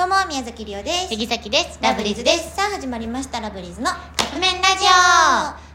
[0.00, 1.08] どうも宮崎りおです。
[1.08, 1.78] 杉崎です。
[1.82, 2.56] ラブリーズです。
[2.56, 4.86] さあ始まりましたラブリーズのはカップ麺ラジ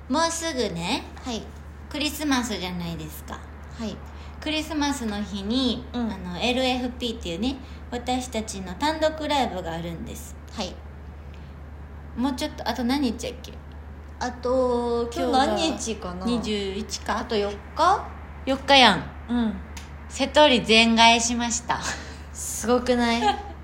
[0.10, 0.12] オ。
[0.12, 1.44] もうすぐねい。
[1.92, 3.40] クリスマスじゃないですか。
[3.78, 3.96] はい。
[4.42, 6.12] クリスマスの日に、うん。
[6.12, 7.58] あの LFP っていうね
[7.92, 10.36] 私たちの単独ライブがあるんです。
[10.54, 10.74] はい。
[12.18, 13.54] もうちょっとあと何日やっけ？
[14.20, 17.20] あと今日が何日かな？21か？
[17.20, 18.08] あと4日
[18.48, 19.04] ？4日やん。
[19.30, 19.54] うん。
[20.10, 21.80] 瀬戸利全替えしました。
[22.34, 23.55] すごくない？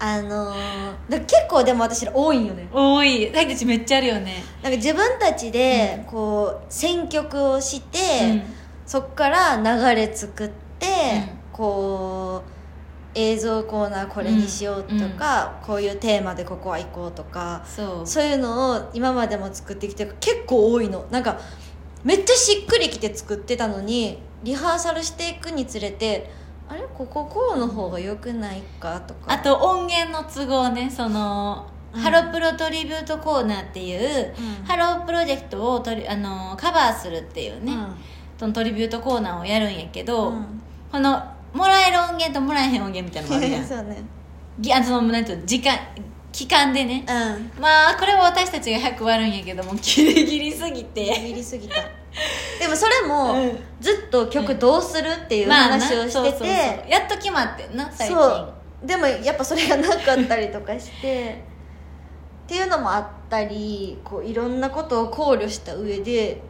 [0.00, 2.68] あのー、だ結構でも私ら多いんよね。
[2.72, 3.26] 多い。
[3.26, 4.42] 私たちめっちゃあるよね。
[4.62, 7.98] なんか自分たちでこう選曲をして、
[8.30, 8.42] うん。
[8.86, 10.86] そっから流れ作って、
[11.32, 11.38] うん。
[11.52, 12.50] こう
[13.14, 18.06] 映像コーナーこれにしようとか、こういうテーマでここは行こうとかそう。
[18.06, 21.06] そういうのを今までも作ってきて結構多いの。
[21.10, 21.40] なんか
[22.04, 26.30] めっちゃしっくりきて作ってたのにリハーサルしていくにつれて
[26.68, 26.82] あれ？
[26.94, 29.32] こここうの方が良くないかとか。
[29.32, 30.90] あと音源の都合ね。
[30.90, 32.00] その、うん。
[32.00, 34.64] ハロプロトリビュートコーナーっていう、うん。
[34.64, 37.72] ハロープロジェクトをトリあのカバーするっていうね、
[38.38, 40.60] そのトリビュートコーナーをやるんやけど、うん。
[40.92, 41.22] この
[41.54, 43.64] もらえる音源ともらえへん音源みたいなのがあるやん。
[43.66, 44.02] そうね。
[44.60, 45.78] ぎあそのなんていうの時間
[46.32, 47.04] 期間でね。
[47.08, 47.62] うん。
[47.62, 51.20] まあこれは私たちが100割るんやけどもギリギリすぎて。
[51.24, 51.76] ビりすぎた
[52.58, 53.58] でもそれも、うん。
[53.80, 58.16] ずっと曲どうするっていう話をしてて、やっと決まってんな最近。
[58.16, 61.44] そうでもやっぱそれがなかったりとかして
[62.44, 66.40] っていうのもあったりこういろんなことを考慮した上で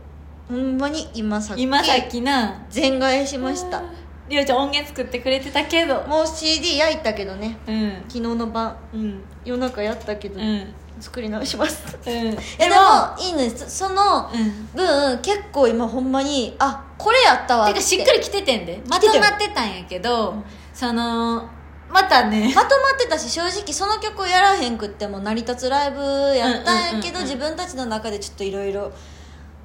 [0.48, 2.66] ほんまに今さっき今さっきな。
[2.68, 3.82] 全替えしました。
[4.28, 11.98] りおちゃん音源作ってくれてたけどもう CD 焼いたけどねうん昨日の晩うん夜中やったけど、うん作り直します。
[12.06, 12.12] うん。
[12.14, 14.68] いやでもいいのですそのうん。
[14.74, 17.74] 分結構今ほんまにあこれやったわって。
[17.74, 18.82] てかしっかり来ててんで。
[18.88, 20.44] まとまってたんやけど、うん。
[20.74, 21.48] その
[21.90, 22.52] またね。
[22.54, 26.00] まとまってたし正直その曲をやらへんくっても成り立つライブ
[26.36, 28.92] やったんやけど、自分たちの中でちょっといろいろ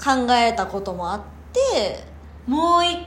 [0.04, 2.04] 考えたこともあって
[2.48, 3.00] もう一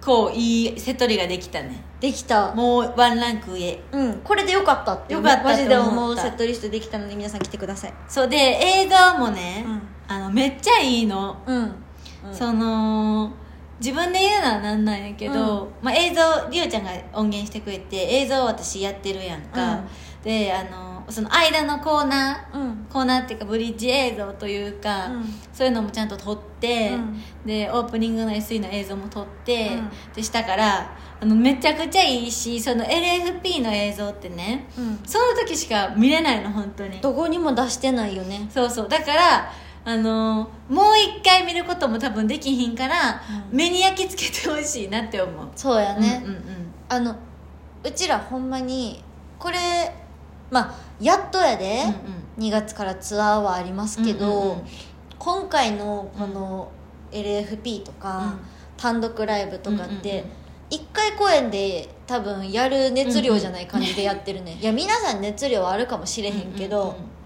[0.00, 1.82] 個いいセトリができたね。
[2.00, 2.54] できた。
[2.54, 3.80] もうワンランク上。
[3.92, 4.20] うん。
[4.24, 7.94] これでよかったってよかったマジで思うセットリストできたので皆さん来てください。
[8.08, 8.28] そう。
[8.28, 9.82] で映像もね、うん。
[10.08, 12.34] あのめっちゃいいの、うん、うん。
[12.34, 13.32] その
[13.80, 19.84] 自分で言うのはなんなんやけど、まあ、映像りおちゃんが音源してくれて映像を私やってるやんか、
[20.22, 22.86] であのその間のコーナーうん。
[22.90, 25.24] コーナーっていうかブリッジ映像というか、うん。
[25.52, 27.22] そういうのもちゃんと撮って、うん。
[27.46, 29.90] でオープニングの SE の映像も撮って、うん。
[30.14, 35.00] でしたからあのめちゃくちゃいいしその LFP の映像ってねうん。
[35.04, 37.00] その時しか見れないの本当に。
[37.00, 38.48] どこにも出してないよね。
[38.50, 38.88] そうそう。
[38.88, 39.52] だから
[39.84, 43.56] あのもう一回見ることも多分できひんから、うん。
[43.56, 45.48] 目に焼き付けてほしいなって思う。
[45.56, 46.38] そうやね、うんうん
[46.90, 47.16] あの
[47.84, 49.04] うちらほんまに
[49.38, 49.58] これ
[50.50, 51.84] まあやっとやで、
[52.38, 54.62] 2月からツアーはありますけど、うんうんうん。
[55.18, 56.72] 今回のこの
[57.12, 58.40] LFP とか、うん。
[58.76, 60.38] 単独ライブとかって、うんうんうん。
[60.70, 67.17] 1回公演で多分やる熱量じゃない感じでやってるね、 いや皆さん熱量はあるかもしれへんけど、うんうんうん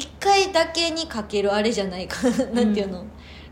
[0.00, 3.04] 1回だけにかけるあれじゃないかなんていうの、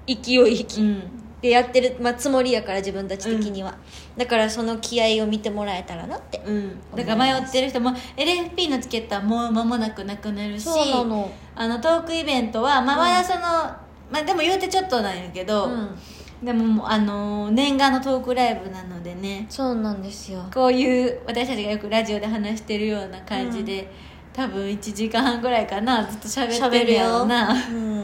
[0.06, 1.02] 勢い勢いうん。
[1.42, 3.76] でやってる、まあ、つもりやから自分たち的には、
[4.16, 11.30] だからその気合を見てもらえたらなって、うん、だから迷ってる人も LFP のチケットはもう間もなくなくなるしそうなの。
[11.54, 15.98] あのトークイベントは、まあ、まだその、まあ、でも言うてちょっとなんやけど、うん。
[16.42, 20.44] でもあの念願のトークライブなのでねそうなんですよ。
[20.52, 23.90] こういう私たちがよくラジオで話してるような感じで、
[24.36, 27.54] 多分1時間半ぐらいかなずっと喋ってるやろうな。
[27.54, 28.02] うん。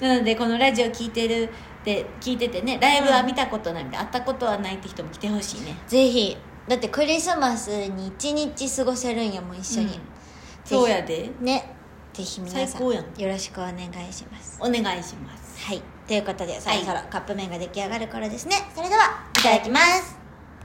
[0.00, 5.76] なのでこのラジオ聞いてるって聞いててねライブは見たことないみたいな会ったことはないって人も来てほしいね。
[5.88, 6.36] ぜひ。
[6.68, 9.92] だってクリスマスに一日過ごせるんやもん一緒に、うん。
[10.64, 11.30] そうやで。
[11.40, 11.74] ね。
[12.12, 14.58] ぜひ皆さんよろしくお願いします。
[14.60, 15.66] お願いします。
[15.66, 15.82] はい。
[16.06, 18.56] ということでそろそろカップ麺が出来上がる頃ですね。
[18.74, 20.23] それではいただきます